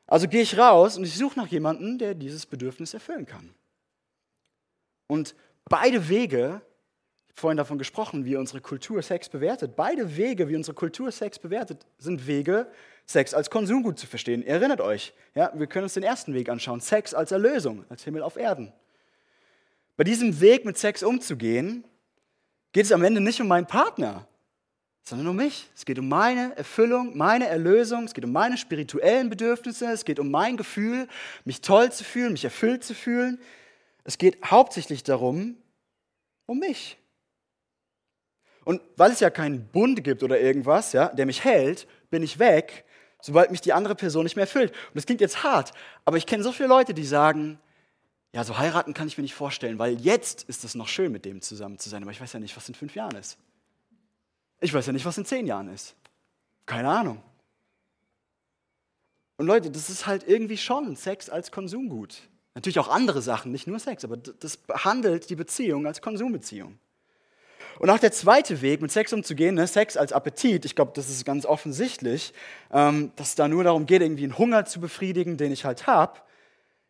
[0.07, 3.55] Also gehe ich raus und ich suche nach jemandem, der dieses Bedürfnis erfüllen kann.
[5.09, 5.35] Und
[5.69, 6.61] beide Wege,
[7.37, 11.85] vorhin davon gesprochen, wie unsere Kultur Sex bewertet, beide Wege, wie unsere Kultur Sex bewertet,
[11.99, 12.67] sind Wege,
[13.05, 14.43] Sex als Konsumgut zu verstehen.
[14.43, 18.05] Ihr erinnert euch, ja, wir können uns den ersten Weg anschauen, Sex als Erlösung, als
[18.05, 18.73] Himmel auf Erden.
[19.99, 21.85] Bei diesem Weg mit Sex umzugehen,
[22.73, 24.27] geht es am Ende nicht um meinen Partner,
[25.03, 25.69] sondern um mich.
[25.77, 30.19] Es geht um meine Erfüllung, meine Erlösung, es geht um meine spirituellen Bedürfnisse, es geht
[30.19, 31.07] um mein Gefühl,
[31.45, 33.39] mich toll zu fühlen, mich erfüllt zu fühlen.
[34.05, 35.57] Es geht hauptsächlich darum,
[36.47, 36.97] um mich.
[38.67, 42.39] Und weil es ja keinen Bund gibt oder irgendwas, ja, der mich hält, bin ich
[42.39, 42.85] weg
[43.27, 44.71] sobald mich die andere Person nicht mehr erfüllt.
[44.71, 45.73] Und das klingt jetzt hart,
[46.05, 47.59] aber ich kenne so viele Leute, die sagen,
[48.33, 51.25] ja, so heiraten kann ich mir nicht vorstellen, weil jetzt ist es noch schön, mit
[51.25, 53.39] dem zusammen zu sein, aber ich weiß ja nicht, was in fünf Jahren ist.
[54.61, 55.95] Ich weiß ja nicht, was in zehn Jahren ist.
[56.67, 57.23] Keine Ahnung.
[59.39, 62.23] Und Leute, das ist halt irgendwie schon Sex als Konsumgut.
[62.55, 66.79] Natürlich auch andere Sachen, nicht nur Sex, aber das behandelt die Beziehung als Konsumbeziehung.
[67.79, 71.11] Und auch der zweite Weg, mit Sex umzugehen, ne, Sex als Appetit, ich glaube, das
[71.11, 72.33] ist ganz offensichtlich,
[72.73, 75.87] ähm, dass es da nur darum geht, irgendwie einen Hunger zu befriedigen, den ich halt
[75.87, 76.21] habe.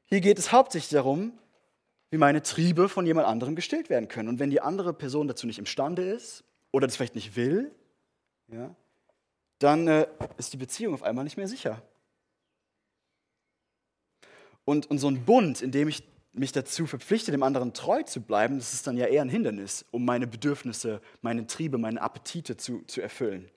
[0.05, 1.33] Hier geht es hauptsächlich darum,
[2.11, 4.29] wie meine Triebe von jemand anderem gestillt werden können.
[4.29, 7.72] Und wenn die andere Person dazu nicht imstande ist oder das vielleicht nicht will,
[8.49, 8.75] ja,
[9.59, 10.07] dann äh,
[10.38, 11.83] ist die Beziehung auf einmal nicht mehr sicher.
[14.64, 16.05] Und, und so ein Bund, in dem ich
[16.38, 19.85] mich dazu verpflichte, dem anderen treu zu bleiben, das ist dann ja eher ein Hindernis,
[19.90, 23.51] um meine Bedürfnisse, meine Triebe, meine Appetite zu, zu erfüllen.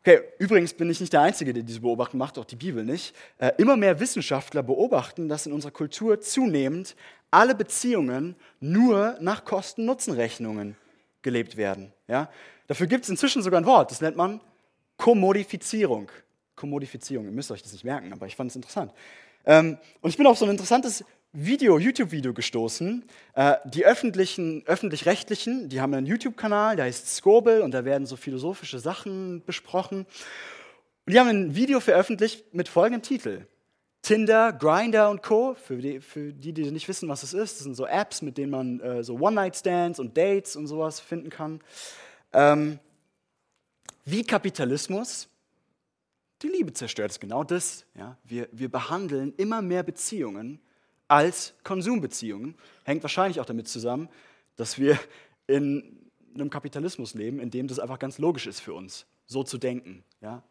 [0.00, 3.14] Okay, übrigens bin ich nicht der Einzige, der diese Beobachtung macht, auch die Bibel nicht.
[3.38, 6.96] Äh, immer mehr Wissenschaftler beobachten, dass in unserer Kultur zunehmend
[7.30, 10.76] alle Beziehungen nur nach Kosten-Nutzen-Rechnungen
[11.22, 11.92] gelebt werden.
[12.06, 12.30] Ja?
[12.68, 14.40] Dafür gibt es inzwischen sogar ein Wort, das nennt man
[14.96, 16.10] Kommodifizierung.
[16.56, 18.92] Kommodifizierung, ihr müsst euch das nicht merken, aber ich fand es interessant.
[19.44, 23.04] Ähm, und ich bin auf so ein interessantes Video, YouTube-Video gestoßen.
[23.34, 28.16] Äh, die öffentlichen, öffentlich-rechtlichen, die haben einen YouTube-Kanal, der heißt Skobel und da werden so
[28.16, 30.06] philosophische Sachen besprochen.
[31.06, 33.46] Und die haben ein Video veröffentlicht mit folgendem Titel.
[34.00, 35.54] Tinder, Grinder und Co.
[35.54, 38.38] Für die, für die, die nicht wissen, was es ist, das sind so Apps, mit
[38.38, 41.60] denen man äh, so One-Night-Stands und Dates und sowas finden kann.
[42.32, 42.78] Ähm,
[44.04, 45.28] wie Kapitalismus
[46.40, 47.10] die Liebe zerstört.
[47.10, 47.84] Ist genau das.
[47.94, 48.16] Ja?
[48.24, 50.60] Wir, wir behandeln immer mehr Beziehungen
[51.08, 52.54] als Konsumbeziehungen.
[52.84, 54.08] Hängt wahrscheinlich auch damit zusammen,
[54.56, 54.98] dass wir
[55.46, 55.98] in
[56.34, 60.04] einem Kapitalismus leben, in dem das einfach ganz logisch ist für uns, so zu denken.
[60.20, 60.42] Ja?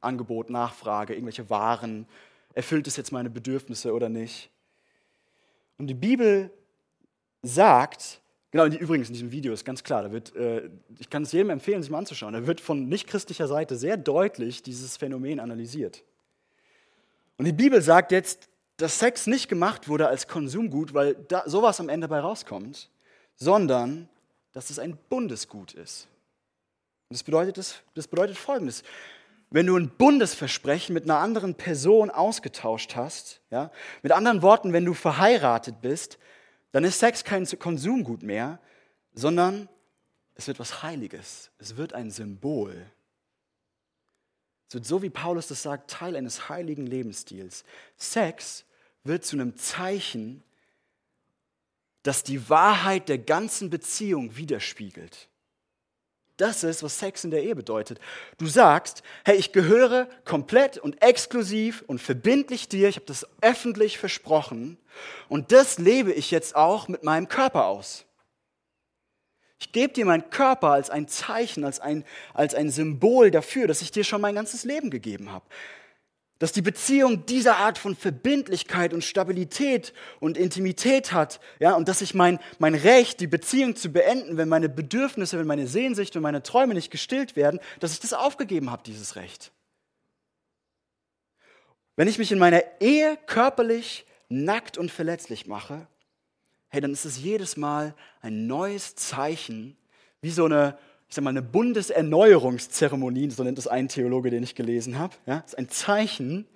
[0.00, 2.06] Angebot, Nachfrage, irgendwelche Waren,
[2.54, 4.50] erfüllt es jetzt meine Bedürfnisse oder nicht?
[5.76, 6.50] Und die Bibel
[7.42, 11.32] sagt, genau, übrigens in diesem Video ist ganz klar, da wird, äh, ich kann es
[11.32, 16.04] jedem empfehlen, sich mal anzuschauen, da wird von nichtchristlicher Seite sehr deutlich dieses Phänomen analysiert.
[17.36, 21.80] Und die Bibel sagt jetzt, dass Sex nicht gemacht wurde als Konsumgut, weil da sowas
[21.80, 22.90] am Ende bei rauskommt,
[23.36, 24.08] sondern
[24.52, 26.08] dass es ein Bundesgut ist.
[27.10, 28.82] Das bedeutet, das, das bedeutet Folgendes.
[29.50, 33.70] Wenn du ein Bundesversprechen mit einer anderen Person ausgetauscht hast, ja,
[34.02, 36.18] mit anderen Worten, wenn du verheiratet bist,
[36.72, 38.58] dann ist Sex kein Konsumgut mehr,
[39.12, 39.68] sondern
[40.34, 41.52] es wird was Heiliges.
[41.58, 42.84] Es wird ein Symbol.
[44.74, 47.64] Wird so, wie Paulus das sagt, Teil eines heiligen Lebensstils.
[47.96, 48.64] Sex
[49.04, 50.42] wird zu einem Zeichen,
[52.02, 55.28] das die Wahrheit der ganzen Beziehung widerspiegelt.
[56.36, 58.00] Das ist, was Sex in der Ehe bedeutet.
[58.38, 63.98] Du sagst, hey, ich gehöre komplett und exklusiv und verbindlich dir, ich habe das öffentlich
[63.98, 64.76] versprochen
[65.28, 68.04] und das lebe ich jetzt auch mit meinem Körper aus.
[69.64, 73.80] Ich gebe dir meinen Körper als ein Zeichen, als ein, als ein Symbol dafür, dass
[73.80, 75.46] ich dir schon mein ganzes Leben gegeben habe.
[76.40, 82.02] dass die Beziehung diese Art von Verbindlichkeit und Stabilität und Intimität hat, ja, und dass
[82.02, 86.22] ich mein, mein Recht, die Beziehung zu beenden, wenn meine Bedürfnisse, wenn meine Sehnsüchte und
[86.24, 89.52] meine Träume nicht gestillt werden, dass ich das aufgegeben habe, dieses Recht.
[91.96, 95.86] Wenn ich mich in meiner Ehe körperlich nackt und verletzlich mache,
[96.74, 99.76] hey, dann ist es jedes Mal ein neues Zeichen,
[100.20, 100.76] wie so eine,
[101.08, 105.14] ich sag mal, eine Bundeserneuerungszeremonie, so nennt es ein Theologe, den ich gelesen habe.
[105.24, 105.38] Ja?
[105.46, 106.48] Ist ein Zeichen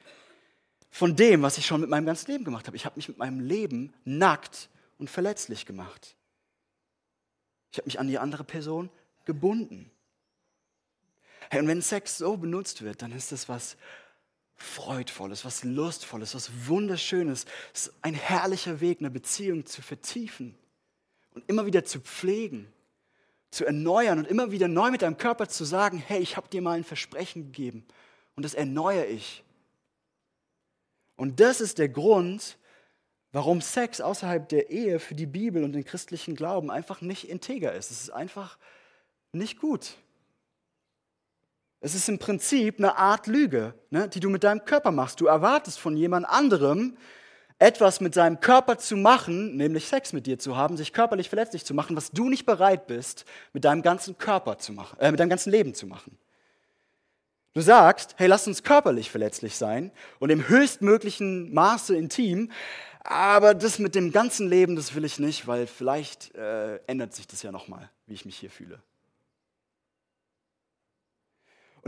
[0.90, 2.76] von dem, was ich schon mit meinem ganzen Leben gemacht habe.
[2.76, 6.16] Ich habe mich mit meinem Leben nackt und verletzlich gemacht.
[7.70, 8.90] Ich habe mich an die andere Person
[9.24, 9.88] gebunden.
[11.48, 13.76] Hey, und wenn Sex so benutzt wird, dann ist das was
[14.59, 17.47] Freudvolles, was Lustvolles, was Wunderschönes.
[17.73, 20.57] Es ist ein herrlicher Weg, eine Beziehung zu vertiefen
[21.33, 22.71] und immer wieder zu pflegen,
[23.51, 26.61] zu erneuern und immer wieder neu mit deinem Körper zu sagen, hey, ich habe dir
[26.61, 27.87] mal ein Versprechen gegeben
[28.35, 29.44] und das erneuere ich.
[31.16, 32.59] Und das ist der Grund,
[33.31, 37.73] warum Sex außerhalb der Ehe für die Bibel und den christlichen Glauben einfach nicht integer
[37.75, 37.92] ist.
[37.92, 38.59] Es ist einfach
[39.33, 39.97] nicht gut.
[41.81, 45.21] Es ist im Prinzip eine Art Lüge, ne, die du mit deinem Körper machst.
[45.21, 46.97] Du erwartest von jemand anderem,
[47.61, 51.64] etwas mit seinem Körper zu machen, nämlich Sex mit dir zu haben, sich körperlich verletzlich
[51.64, 55.19] zu machen, was du nicht bereit bist, mit deinem ganzen Körper zu machen, äh, mit
[55.21, 56.17] deinem ganzen Leben zu machen.
[57.55, 62.53] Du sagst, hey, lass uns körperlich verletzlich sein und im höchstmöglichen Maße intim,
[63.03, 67.27] aber das mit dem ganzen Leben, das will ich nicht, weil vielleicht äh, ändert sich
[67.27, 68.81] das ja nochmal, wie ich mich hier fühle.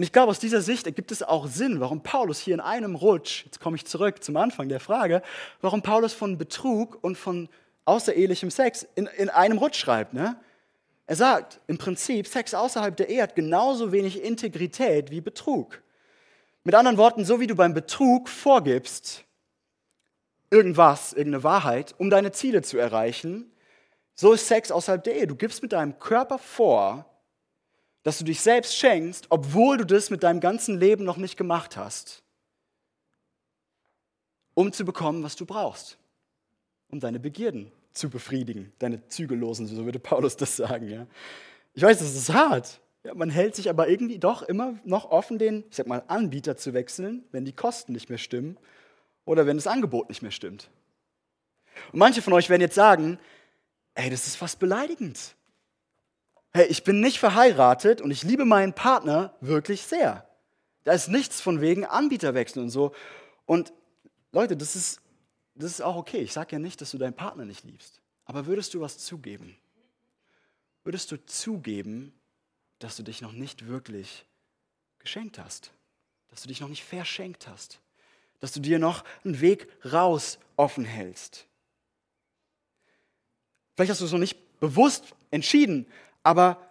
[0.00, 2.94] Und ich glaube, aus dieser Sicht ergibt es auch Sinn, warum Paulus hier in einem
[2.94, 5.20] Rutsch, jetzt komme ich zurück zum Anfang der Frage,
[5.60, 7.50] warum Paulus von Betrug und von
[7.84, 10.14] außerehelichem Sex in, in einem Rutsch schreibt.
[10.14, 10.40] Ne?
[11.06, 15.82] Er sagt im Prinzip, Sex außerhalb der Ehe hat genauso wenig Integrität wie Betrug.
[16.64, 19.24] Mit anderen Worten, so wie du beim Betrug vorgibst,
[20.50, 23.52] irgendwas, irgendeine Wahrheit, um deine Ziele zu erreichen,
[24.14, 25.26] so ist Sex außerhalb der Ehe.
[25.26, 27.09] Du gibst mit deinem Körper vor,
[28.02, 31.76] dass du dich selbst schenkst, obwohl du das mit deinem ganzen Leben noch nicht gemacht
[31.76, 32.22] hast,
[34.54, 35.98] um zu bekommen, was du brauchst,
[36.88, 40.88] um deine Begierden zu befriedigen, deine zügellosen, so würde Paulus das sagen.
[40.88, 41.06] Ja.
[41.74, 42.80] Ich weiß, das ist hart.
[43.04, 46.56] Ja, man hält sich aber irgendwie doch immer noch offen, den, ich sag mal, Anbieter
[46.56, 48.58] zu wechseln, wenn die Kosten nicht mehr stimmen
[49.24, 50.70] oder wenn das Angebot nicht mehr stimmt.
[51.92, 53.18] Und manche von euch werden jetzt sagen,
[53.94, 55.34] ey, das ist fast beleidigend
[56.52, 60.28] hey, ich bin nicht verheiratet und ich liebe meinen Partner wirklich sehr.
[60.84, 62.94] Da ist nichts von wegen Anbieterwechsel und so.
[63.46, 63.72] Und
[64.32, 65.00] Leute, das ist,
[65.54, 66.18] das ist auch okay.
[66.18, 68.00] Ich sage ja nicht, dass du deinen Partner nicht liebst.
[68.24, 69.56] Aber würdest du was zugeben?
[70.84, 72.14] Würdest du zugeben,
[72.78, 74.24] dass du dich noch nicht wirklich
[74.98, 75.72] geschenkt hast?
[76.28, 77.80] Dass du dich noch nicht verschenkt hast?
[78.38, 81.46] Dass du dir noch einen Weg raus offen hältst?
[83.74, 85.86] Vielleicht hast du es noch nicht bewusst entschieden,
[86.22, 86.70] aber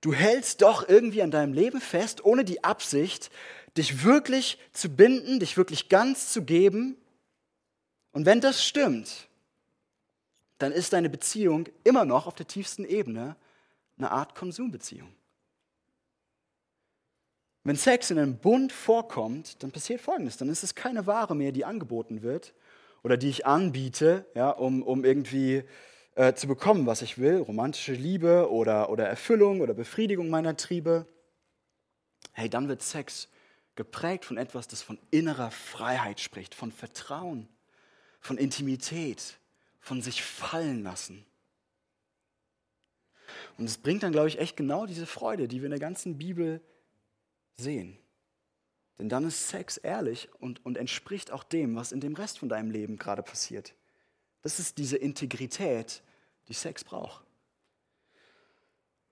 [0.00, 3.30] du hältst doch irgendwie an deinem Leben fest, ohne die Absicht,
[3.76, 6.96] dich wirklich zu binden, dich wirklich ganz zu geben.
[8.12, 9.28] Und wenn das stimmt,
[10.58, 13.36] dann ist deine Beziehung immer noch auf der tiefsten Ebene
[13.98, 15.12] eine Art Konsumbeziehung.
[17.64, 20.36] Wenn Sex in einem Bund vorkommt, dann passiert Folgendes.
[20.36, 22.54] Dann ist es keine Ware mehr, die angeboten wird
[23.02, 25.64] oder die ich anbiete, ja, um, um irgendwie
[26.16, 31.06] äh, zu bekommen, was ich will, romantische Liebe oder, oder Erfüllung oder Befriedigung meiner Triebe,
[32.32, 33.28] hey, dann wird Sex
[33.76, 37.48] geprägt von etwas, das von innerer Freiheit spricht, von Vertrauen,
[38.18, 39.38] von Intimität,
[39.78, 41.24] von sich fallen lassen.
[43.58, 46.16] Und es bringt dann, glaube ich, echt genau diese Freude, die wir in der ganzen
[46.16, 46.62] Bibel
[47.56, 47.98] sehen.
[48.98, 52.48] Denn dann ist Sex ehrlich und, und entspricht auch dem, was in dem Rest von
[52.48, 53.74] deinem Leben gerade passiert.
[54.40, 56.02] Das ist diese Integrität,
[56.48, 57.24] die Sex braucht.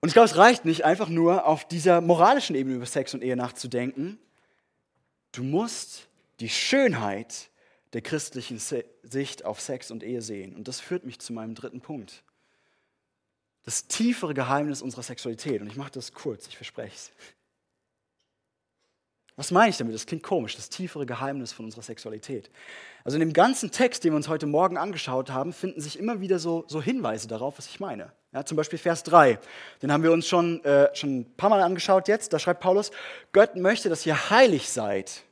[0.01, 3.23] Und ich glaube, es reicht nicht einfach nur auf dieser moralischen Ebene über Sex und
[3.23, 4.19] Ehe nachzudenken.
[5.31, 6.07] Du musst
[6.39, 7.49] die Schönheit
[7.93, 10.55] der christlichen Sicht auf Sex und Ehe sehen.
[10.55, 12.23] Und das führt mich zu meinem dritten Punkt.
[13.63, 15.61] Das tiefere Geheimnis unserer Sexualität.
[15.61, 17.11] Und ich mache das kurz, ich verspreche es.
[19.37, 19.93] Was meine ich damit?
[19.93, 22.49] Das klingt komisch, das tiefere Geheimnis von unserer Sexualität.
[23.03, 26.21] Also in dem ganzen Text, den wir uns heute Morgen angeschaut haben, finden sich immer
[26.21, 28.13] wieder so, so Hinweise darauf, was ich meine.
[28.33, 29.37] Ja, zum Beispiel Vers 3,
[29.81, 32.31] den haben wir uns schon, äh, schon ein paar Mal angeschaut jetzt.
[32.31, 32.91] Da schreibt Paulus,
[33.33, 35.23] Gott möchte, dass ihr heilig seid.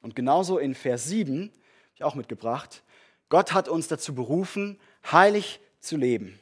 [0.00, 1.52] Und genauso in Vers 7, habe
[1.94, 2.84] ich auch mitgebracht,
[3.28, 4.78] Gott hat uns dazu berufen,
[5.10, 6.38] heilig zu leben.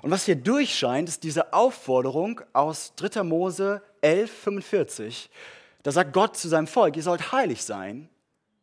[0.00, 3.22] Und was hier durchscheint, ist diese Aufforderung aus 3.
[3.22, 5.30] Mose 11, 45.
[5.82, 8.08] Da sagt Gott zu seinem Volk, ihr sollt heilig sein,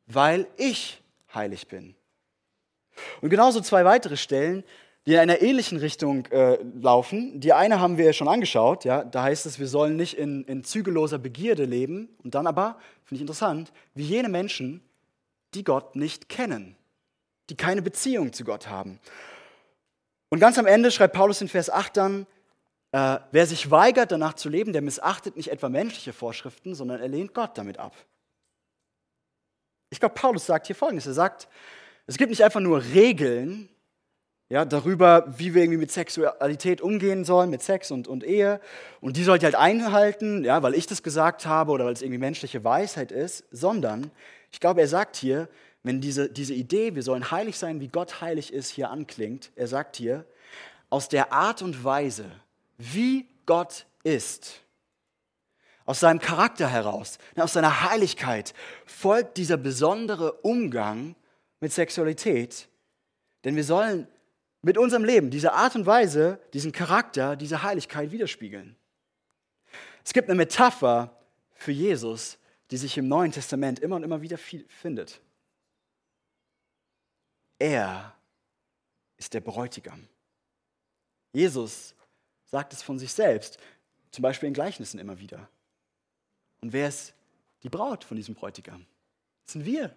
[0.07, 1.01] weil ich
[1.33, 1.95] heilig bin.
[3.21, 4.63] Und genauso zwei weitere Stellen,
[5.05, 7.41] die in einer ähnlichen Richtung äh, laufen.
[7.41, 8.85] Die eine haben wir schon angeschaut.
[8.85, 9.03] Ja?
[9.03, 12.07] Da heißt es, wir sollen nicht in, in zügelloser Begierde leben.
[12.23, 14.81] Und dann aber, finde ich interessant, wie jene Menschen,
[15.55, 16.77] die Gott nicht kennen,
[17.49, 18.99] die keine Beziehung zu Gott haben.
[20.29, 22.27] Und ganz am Ende schreibt Paulus in Vers 8 dann,
[22.93, 27.07] äh, wer sich weigert, danach zu leben, der missachtet nicht etwa menschliche Vorschriften, sondern er
[27.07, 27.95] lehnt Gott damit ab.
[29.89, 31.07] Ich glaube, Paulus sagt hier Folgendes.
[31.07, 31.47] Er sagt,
[32.05, 33.67] es gibt nicht einfach nur Regeln
[34.49, 38.61] ja, darüber, wie wir irgendwie mit Sexualität umgehen sollen, mit Sex und, und Ehe.
[39.01, 42.03] Und die sollt ihr halt einhalten, ja, weil ich das gesagt habe oder weil es
[42.03, 44.11] irgendwie menschliche Weisheit ist, sondern
[44.51, 45.49] ich glaube, er sagt hier,
[45.81, 49.67] wenn diese, diese Idee, wir sollen heilig sein, wie Gott heilig ist, hier anklingt, er
[49.67, 50.25] sagt hier,
[50.91, 52.25] aus der Art und Weise,
[52.91, 54.61] wie Gott ist,
[55.85, 58.53] aus seinem Charakter heraus, aus seiner Heiligkeit,
[58.85, 61.15] folgt dieser besondere Umgang
[61.59, 62.69] mit Sexualität.
[63.43, 64.07] Denn wir sollen
[64.61, 68.75] mit unserem Leben diese Art und Weise, diesen Charakter, diese Heiligkeit widerspiegeln.
[70.05, 71.15] Es gibt eine Metapher
[71.53, 72.37] für Jesus,
[72.71, 75.21] die sich im Neuen Testament immer und immer wieder findet.
[77.59, 78.15] Er
[79.17, 80.07] ist der Bräutigam.
[81.33, 81.93] Jesus
[82.53, 83.57] sagt es von sich selbst,
[84.11, 85.49] zum Beispiel in Gleichnissen immer wieder.
[86.61, 87.15] Und wer ist
[87.63, 88.85] die Braut von diesem Bräutigam?
[89.43, 89.91] Das sind wir.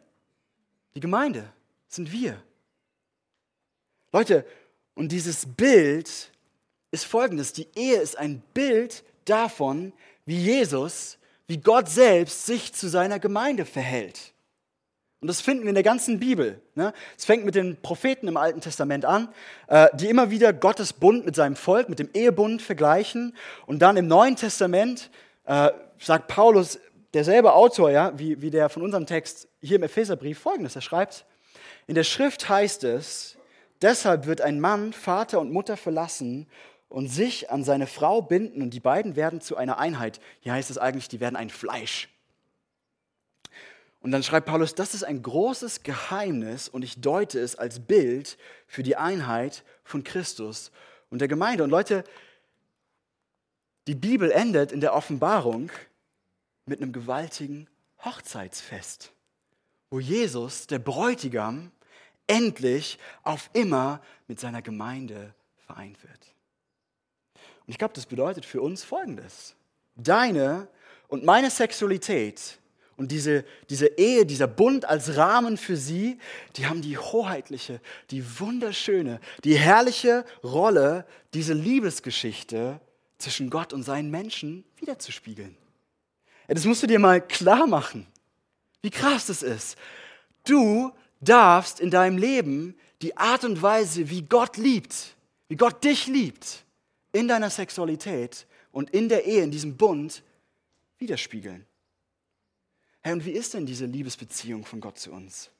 [0.95, 1.53] Die Gemeinde
[1.87, 2.43] das sind wir.
[4.11, 4.47] Leute,
[4.95, 6.33] und dieses Bild
[6.93, 7.53] ist folgendes.
[7.53, 9.93] Die Ehe ist ein Bild davon,
[10.25, 14.33] wie Jesus, wie Gott selbst sich zu seiner Gemeinde verhält.
[15.21, 16.61] Und das finden wir in der ganzen Bibel.
[16.75, 16.93] Ne?
[17.17, 19.29] Es fängt mit den Propheten im Alten Testament an,
[19.67, 23.35] äh, die immer wieder Gottes Bund mit seinem Volk, mit dem Ehebund vergleichen.
[23.67, 25.11] Und dann im Neuen Testament
[25.47, 26.79] äh, sagt Paulus,
[27.15, 30.77] derselbe Autor, ja, wie, wie der von unserem Text hier im Epheserbrief, folgendes.
[30.77, 31.25] Er schreibt,
[31.87, 33.39] in der Schrift heißt es,
[33.81, 36.47] deshalb wird ein Mann Vater und Mutter verlassen
[36.89, 40.21] und sich an seine Frau binden und die beiden werden zu einer Einheit.
[40.41, 42.09] Hier heißt es eigentlich, die werden ein Fleisch.
[44.07, 48.39] Und dann schreibt Paulus, das ist ein großes Geheimnis und ich deute es als Bild
[48.69, 50.71] für die Einheit von Christus
[51.11, 51.65] und der Gemeinde.
[51.65, 52.05] Und Leute,
[53.89, 55.73] die Bibel endet in der Offenbarung
[56.67, 57.67] mit einem gewaltigen
[58.05, 59.11] Hochzeitsfest,
[59.91, 61.73] wo Jesus, der Bräutigam,
[62.29, 65.35] endlich auf immer mit seiner Gemeinde
[65.67, 66.33] vereint wird.
[67.35, 69.57] Und ich glaube, das bedeutet für uns Folgendes.
[69.97, 70.69] Deine
[71.09, 72.61] und meine Sexualität
[72.97, 76.19] und diese, diese Ehe, dieser Bund als Rahmen für sie,
[76.57, 77.81] die haben die hoheitliche,
[78.11, 82.81] die wunderschöne, die herrliche Rolle, diese Liebesgeschichte
[83.19, 85.57] zwischen Gott und seinen Menschen wiederzuspiegeln.
[86.49, 88.07] Das musst du dir mal klar machen,
[88.81, 89.77] wie krass das ist.
[90.45, 95.17] Du darfst in deinem Leben die Art und Weise, wie Gott liebt,
[95.49, 96.65] wie Gott dich liebt,
[97.13, 100.23] in deiner Sexualität und in der Ehe, in diesem Bund
[100.99, 101.67] widerspiegeln.
[103.07, 105.53] Hey, und wie ist denn diese Liebesbeziehung von Gott zu uns?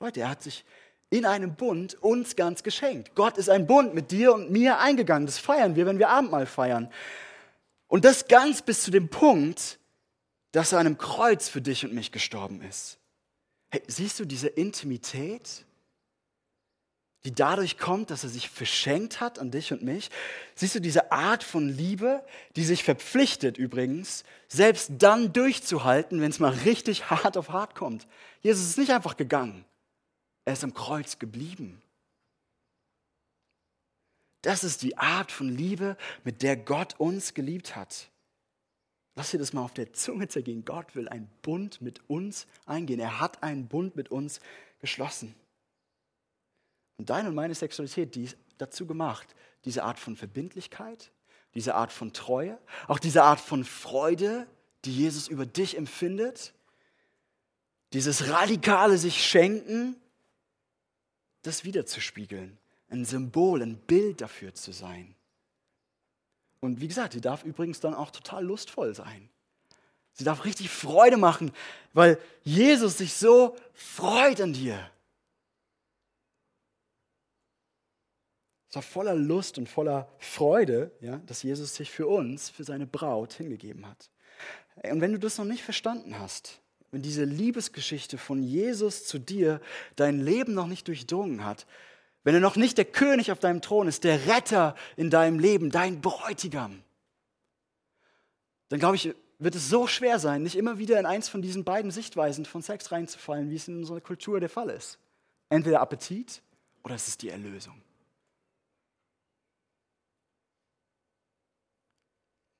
[0.00, 0.66] Leute, er hat sich
[1.08, 3.14] in einem Bund uns ganz geschenkt.
[3.14, 5.24] Gott ist ein Bund mit dir und mir eingegangen.
[5.24, 6.92] Das feiern wir, wenn wir Abendmahl feiern.
[7.86, 9.78] Und das ganz bis zu dem Punkt,
[10.52, 12.98] dass er an einem Kreuz für dich und mich gestorben ist.
[13.70, 15.64] Hey, siehst du diese Intimität?
[17.28, 20.10] Die dadurch kommt, dass er sich verschenkt hat an dich und mich.
[20.54, 22.24] Siehst du diese Art von Liebe,
[22.56, 28.06] die sich verpflichtet übrigens, selbst dann durchzuhalten, wenn es mal richtig hart auf hart kommt.
[28.40, 29.66] Jesus ist nicht einfach gegangen,
[30.46, 31.82] er ist am Kreuz geblieben.
[34.40, 38.08] Das ist die Art von Liebe, mit der Gott uns geliebt hat.
[39.16, 40.64] Lass dir das mal auf der Zunge zergehen.
[40.64, 43.00] Gott will einen Bund mit uns eingehen.
[43.00, 44.40] Er hat einen Bund mit uns
[44.80, 45.34] geschlossen.
[46.98, 49.34] Und deine und meine Sexualität, die ist dazu gemacht,
[49.64, 51.10] diese Art von Verbindlichkeit,
[51.54, 54.46] diese Art von Treue, auch diese Art von Freude,
[54.84, 56.52] die Jesus über dich empfindet,
[57.92, 59.96] dieses radikale sich schenken,
[61.42, 62.58] das wiederzuspiegeln,
[62.90, 65.14] ein Symbol, ein Bild dafür zu sein.
[66.60, 69.30] Und wie gesagt, sie darf übrigens dann auch total lustvoll sein.
[70.12, 71.52] Sie darf richtig Freude machen,
[71.92, 74.90] weil Jesus sich so freut an dir.
[78.68, 82.86] Es war voller Lust und voller Freude, ja, dass Jesus sich für uns, für seine
[82.86, 84.10] Braut hingegeben hat.
[84.82, 86.60] Und wenn du das noch nicht verstanden hast,
[86.90, 89.60] wenn diese Liebesgeschichte von Jesus zu dir
[89.96, 91.66] dein Leben noch nicht durchdrungen hat,
[92.24, 95.70] wenn er noch nicht der König auf deinem Thron ist, der Retter in deinem Leben,
[95.70, 96.82] dein Bräutigam,
[98.68, 101.64] dann glaube ich, wird es so schwer sein, nicht immer wieder in eins von diesen
[101.64, 104.98] beiden Sichtweisen von Sex reinzufallen, wie es in unserer Kultur der Fall ist.
[105.48, 106.42] Entweder Appetit
[106.84, 107.80] oder es ist die Erlösung.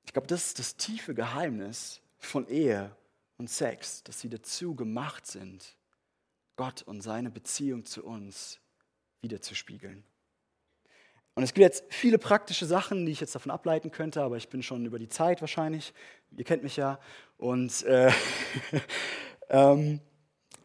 [0.09, 2.95] Ich glaube, das ist das tiefe Geheimnis von Ehe
[3.37, 5.77] und Sex, dass sie dazu gemacht sind,
[6.55, 8.59] Gott und seine Beziehung zu uns
[9.21, 10.03] wiederzuspiegeln.
[11.35, 14.49] Und es gibt jetzt viele praktische Sachen, die ich jetzt davon ableiten könnte, aber ich
[14.49, 15.93] bin schon über die Zeit wahrscheinlich.
[16.35, 16.99] Ihr kennt mich ja.
[17.37, 18.11] Und äh,
[19.49, 20.01] ähm,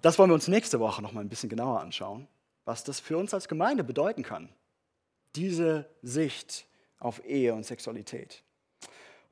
[0.00, 2.28] das wollen wir uns nächste Woche noch mal ein bisschen genauer anschauen,
[2.64, 4.48] was das für uns als Gemeinde bedeuten kann.
[5.36, 6.66] Diese Sicht
[6.98, 8.42] auf Ehe und Sexualität.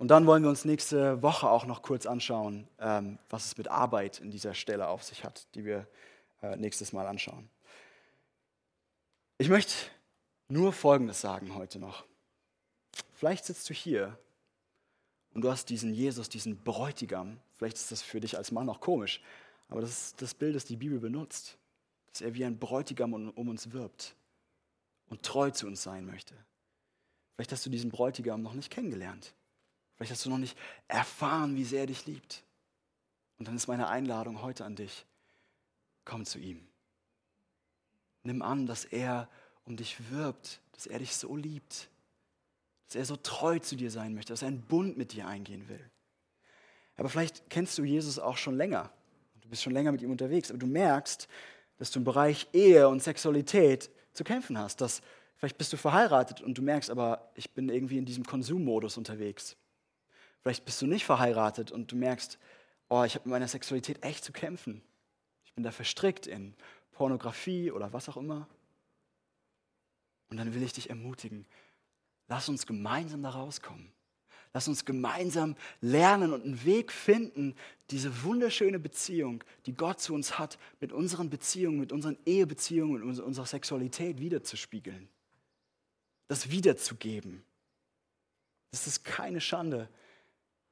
[0.03, 3.69] Und dann wollen wir uns nächste Woche auch noch kurz anschauen, ähm, was es mit
[3.69, 5.87] Arbeit in dieser Stelle auf sich hat, die wir
[6.43, 7.49] äh, nächstes Mal anschauen.
[9.39, 9.73] Ich möchte
[10.49, 12.05] nur Folgendes sagen heute noch.
[13.13, 14.19] Vielleicht sitzt du hier
[15.35, 17.39] und du hast diesen Jesus, diesen Bräutigam.
[17.53, 19.23] Vielleicht ist das für dich als Mann auch komisch,
[19.69, 21.57] aber das ist das Bild, das die Bibel benutzt.
[22.11, 24.17] Dass er wie ein Bräutigam um, um uns wirbt
[25.11, 26.35] und treu zu uns sein möchte.
[27.37, 29.33] Vielleicht hast du diesen Bräutigam noch nicht kennengelernt.
[30.03, 32.43] Vielleicht hast du noch nicht erfahren, wie sehr er dich liebt.
[33.39, 35.07] Und dann ist meine Einladung heute an dich.
[36.05, 36.67] Komm zu ihm.
[38.25, 39.29] Nimm an, dass er
[39.65, 41.89] um dich wirbt, dass er dich so liebt,
[42.89, 45.69] dass er so treu zu dir sein möchte, dass er einen Bund mit dir eingehen
[45.69, 45.89] will.
[46.97, 48.91] Aber vielleicht kennst du Jesus auch schon länger.
[49.41, 51.29] Du bist schon länger mit ihm unterwegs, aber du merkst,
[51.79, 54.81] dass du im Bereich Ehe und Sexualität zu kämpfen hast.
[54.81, 55.01] Dass
[55.37, 59.57] vielleicht bist du verheiratet und du merkst, aber ich bin irgendwie in diesem Konsummodus unterwegs.
[60.43, 62.39] Vielleicht bist du nicht verheiratet und du merkst,
[62.89, 64.83] oh, ich habe mit meiner Sexualität echt zu kämpfen.
[65.45, 66.55] Ich bin da verstrickt in
[66.93, 68.49] Pornografie oder was auch immer.
[70.29, 71.47] Und dann will ich dich ermutigen,
[72.29, 73.93] lass uns gemeinsam da rauskommen.
[74.55, 77.55] Lass uns gemeinsam lernen und einen Weg finden,
[77.91, 83.21] diese wunderschöne Beziehung, die Gott zu uns hat, mit unseren Beziehungen, mit unseren Ehebeziehungen, mit
[83.21, 85.09] unserer Sexualität wiederzuspiegeln.
[86.29, 87.43] Das wiederzugeben.
[88.73, 89.89] Es ist keine Schande,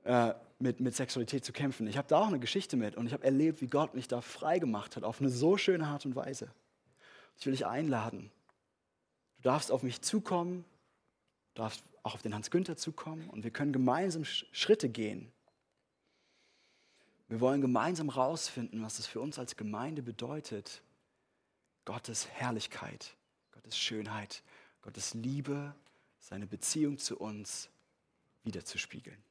[0.04, 1.86] äh, mit, mit Sexualität zu kämpfen.
[1.86, 4.20] Ich habe da auch eine Geschichte mit und ich habe erlebt, wie Gott mich da
[4.20, 6.50] frei gemacht hat, auf eine so schöne Art und Weise.
[7.38, 8.30] Ich will dich einladen,
[9.40, 10.66] Du darfst auf mich zukommen,
[11.54, 15.32] du darfst auch auf den Hans Günther zukommen und wir können gemeinsam Schritte gehen.
[17.28, 20.82] Wir wollen gemeinsam herausfinden, was es für uns als Gemeinde bedeutet,
[21.86, 23.16] Gottes Herrlichkeit,
[23.52, 24.42] Gottes Schönheit,
[24.82, 25.74] Gottes Liebe,
[26.18, 27.70] seine Beziehung zu uns
[28.42, 29.22] wiederzuspiegeln.